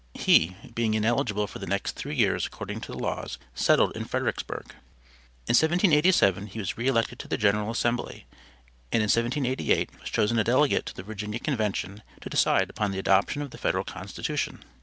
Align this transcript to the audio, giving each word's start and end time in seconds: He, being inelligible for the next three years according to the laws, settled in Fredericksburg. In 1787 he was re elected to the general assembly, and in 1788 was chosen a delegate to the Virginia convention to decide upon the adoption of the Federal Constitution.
He, 0.15 0.55
being 0.73 0.95
inelligible 0.95 1.45
for 1.45 1.59
the 1.59 1.67
next 1.67 1.91
three 1.91 2.15
years 2.15 2.47
according 2.47 2.81
to 2.81 2.91
the 2.91 2.97
laws, 2.97 3.37
settled 3.53 3.95
in 3.95 4.05
Fredericksburg. 4.05 4.71
In 5.45 5.53
1787 5.53 6.47
he 6.47 6.57
was 6.57 6.75
re 6.75 6.87
elected 6.87 7.19
to 7.19 7.27
the 7.27 7.37
general 7.37 7.69
assembly, 7.69 8.25
and 8.91 9.03
in 9.03 9.11
1788 9.11 9.99
was 9.99 10.09
chosen 10.09 10.39
a 10.39 10.43
delegate 10.43 10.87
to 10.87 10.95
the 10.95 11.03
Virginia 11.03 11.37
convention 11.39 12.01
to 12.21 12.31
decide 12.31 12.71
upon 12.71 12.89
the 12.89 12.97
adoption 12.97 13.43
of 13.43 13.51
the 13.51 13.59
Federal 13.59 13.83
Constitution. 13.83 14.63